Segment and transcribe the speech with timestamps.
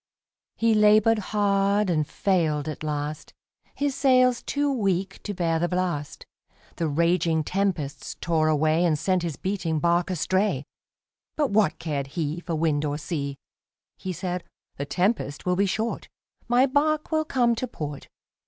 [0.55, 3.35] He labored hard and failed at last,
[3.75, 6.25] His sails too weak to bear the blast,
[6.77, 10.65] The raging tempests tore away And sent his beating bark astray.
[11.35, 13.37] But what cared he For wind or sea!
[13.95, 14.43] He said,
[14.77, 16.09] "The tempest will be short,
[16.47, 18.07] My bark will come to port."